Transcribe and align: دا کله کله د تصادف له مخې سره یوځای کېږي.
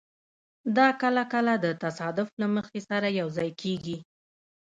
دا 0.77 0.87
کله 1.01 1.23
کله 1.33 1.53
د 1.65 1.67
تصادف 1.83 2.29
له 2.41 2.47
مخې 2.55 2.79
سره 2.89 3.07
یوځای 3.21 3.49
کېږي. 3.61 3.97